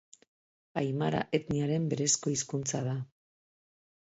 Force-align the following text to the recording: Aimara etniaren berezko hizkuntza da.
Aimara 0.81 1.19
etniaren 1.39 1.85
berezko 1.91 2.33
hizkuntza 2.35 2.83
da. 2.89 2.97